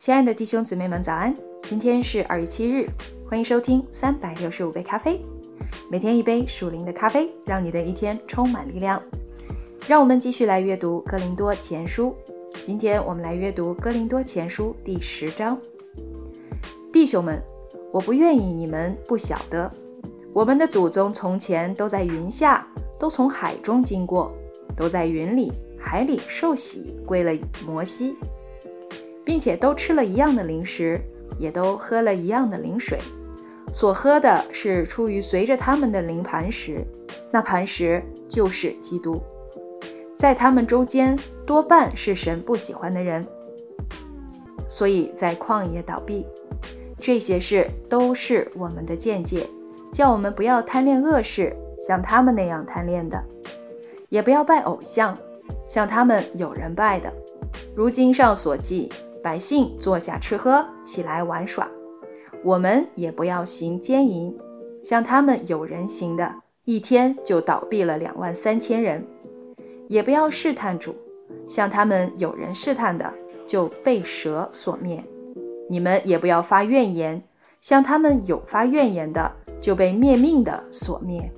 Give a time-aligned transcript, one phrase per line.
[0.00, 1.36] 亲爱的弟兄姊妹们，早安！
[1.64, 2.88] 今天是二月七日，
[3.28, 5.20] 欢迎收听三百六十五杯咖啡，
[5.90, 9.00] 每天一杯属灵的咖啡，让你的一天充满力量。
[9.86, 12.16] 让我们继续来阅读《哥林多前书》，
[12.64, 15.60] 今天我们来阅读《哥林多前书》第十章。
[16.90, 17.38] 弟兄们，
[17.92, 19.70] 我不愿意你们不晓得，
[20.32, 22.66] 我们的祖宗从前都在云下，
[22.98, 24.32] 都从海中经过，
[24.74, 28.16] 都在云里、海里受洗，归了摩西。
[29.30, 31.00] 并且都吃了一样的零食，
[31.38, 32.98] 也都喝了一样的灵水，
[33.72, 36.84] 所喝的是出于随着他们的灵磐石，
[37.30, 39.22] 那磐石就是基督。
[40.16, 41.16] 在他们中间
[41.46, 43.24] 多半是神不喜欢的人，
[44.68, 46.26] 所以在旷野倒闭。
[46.98, 49.46] 这些事都是我们的见解，
[49.92, 53.16] 叫我们不要贪恋恶事，像他们那样贪恋的；
[54.08, 55.16] 也不要拜偶像，
[55.68, 57.12] 像他们有人拜的。
[57.76, 58.90] 如经上所记。
[59.22, 61.68] 百姓坐下吃喝，起来玩耍，
[62.42, 64.34] 我们也不要行奸淫，
[64.82, 69.02] 像他们有人行的，一天就倒闭了两万三千人；
[69.88, 70.94] 也不要试探主，
[71.46, 73.12] 像他们有人试探的，
[73.46, 75.04] 就被蛇所灭。
[75.68, 77.22] 你们也不要发怨言，
[77.60, 81.30] 像他们有发怨言的，就被灭命的所灭。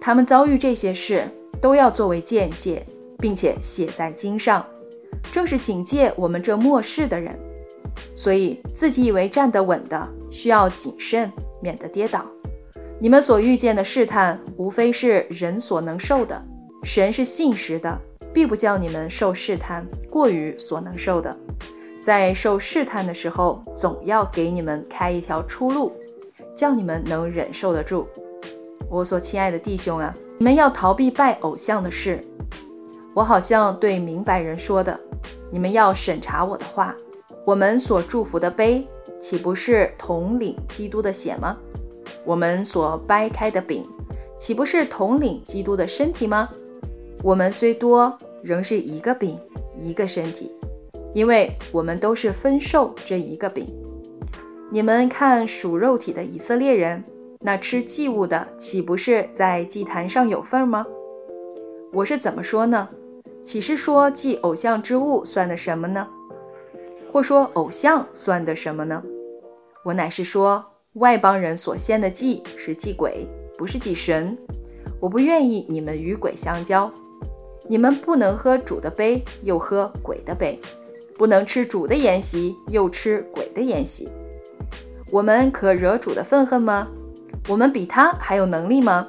[0.00, 1.24] 他们遭遇这些事，
[1.60, 2.84] 都要作为见解，
[3.18, 4.64] 并且写在经上。
[5.32, 7.34] 正是警戒我们这末世的人，
[8.14, 12.22] 所以自己以为站得稳的，需要谨慎，免得跌倒。
[13.00, 16.40] 你们所遇见的试探，无非是人所能受的。
[16.82, 17.98] 神是信实的，
[18.30, 21.34] 必不叫你们受试探过于所能受的。
[21.98, 25.92] 在受试探的时候，总要给你们开一条出路，
[26.54, 28.06] 叫你们能忍受得住。
[28.90, 32.22] 我所亲爱的弟兄啊，你们要逃避拜偶像的事。
[33.14, 34.98] 我好像对明白人说的。
[35.50, 36.96] 你们要审查我的话，
[37.44, 38.86] 我们所祝福的杯，
[39.20, 41.56] 岂不是统领基督的血吗？
[42.24, 43.84] 我们所掰开的饼，
[44.38, 46.48] 岂不是统领基督的身体吗？
[47.22, 49.38] 我们虽多，仍是一个饼，
[49.78, 50.50] 一个身体，
[51.14, 53.66] 因为我们都是分受这一个饼。
[54.70, 57.04] 你们看属肉体的以色列人，
[57.40, 60.86] 那吃祭物的，岂不是在祭坛上有份吗？
[61.92, 62.88] 我是怎么说呢？
[63.44, 66.06] 岂是说祭偶像之物算的什么呢？
[67.12, 69.02] 或说偶像算的什么呢？
[69.84, 70.64] 我乃是说
[70.94, 73.26] 外邦人所献的祭是祭鬼，
[73.58, 74.36] 不是祭神。
[75.00, 76.90] 我不愿意你们与鬼相交。
[77.68, 80.58] 你们不能喝主的杯，又喝鬼的杯；
[81.16, 84.08] 不能吃主的筵席，又吃鬼的筵席。
[85.10, 86.88] 我们可惹主的愤恨吗？
[87.48, 89.06] 我们比他还有能力吗？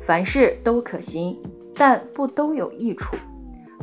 [0.00, 1.40] 凡事都可行，
[1.74, 3.16] 但不都有益处。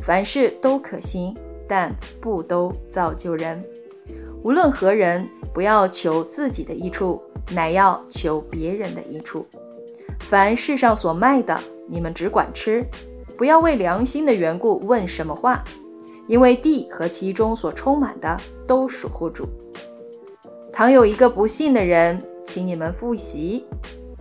[0.02, 1.36] 凡事都可行，
[1.68, 3.64] 但不都造就人。
[4.44, 9.46] 无论何人，不要求自己的益处，乃要求别人的益处。
[10.22, 12.84] 凡世上所卖的，你们只管吃，
[13.38, 15.64] 不要为良心的缘故问什么话，
[16.28, 18.36] 因为地和其中所充满的
[18.66, 19.48] 都属乎主。
[20.74, 23.66] 倘有一个不信的人，请你们复习，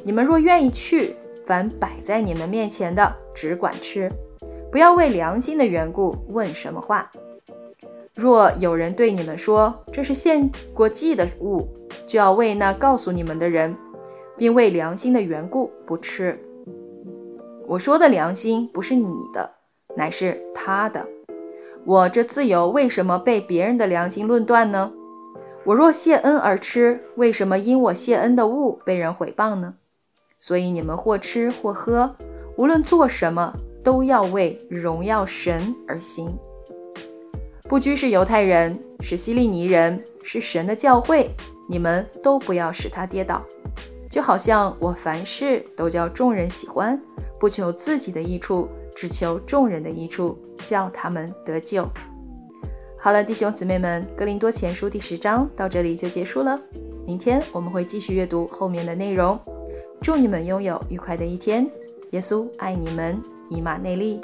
[0.04, 1.16] 你们若愿意去，
[1.47, 4.10] 凡摆在你们面前的，只管吃。
[4.70, 7.10] 不要为良心的缘故问什么话。
[8.14, 11.66] 若有人对你们说这是献过祭的物，
[12.06, 13.75] 就要为那告诉你们的人，
[14.36, 16.38] 并为良心的缘故不吃。
[17.66, 19.50] 我说的良心不是你的，
[19.97, 21.04] 乃是他的。
[21.84, 24.92] 我这自由为什么被别人的良心论断呢？
[25.64, 29.75] 我若谢恩而吃，为什么因我谢恩的物被人毁谤呢？
[30.38, 32.14] 所以你们或吃或喝，
[32.56, 33.54] 无论做什么。
[33.82, 36.36] 都要为荣耀神而行，
[37.68, 41.30] 不拘是犹太人，是希利尼人，是神的教会，
[41.68, 43.42] 你们都不要使他跌倒。
[44.10, 47.00] 就好像我凡事都叫众人喜欢，
[47.38, 51.88] 不求自己的益处，只求众人的益处，叫他们得救。
[52.98, 56.60] 好了，弟兄姊妹们，《格林多前书》第十章到这里就结束了。
[57.06, 59.38] 明天我们会继续阅读后面的内容。
[60.03, 61.66] 祝你们拥有愉快的一天，
[62.10, 63.40] 耶稣爱你们。
[63.50, 64.20] 以马内利。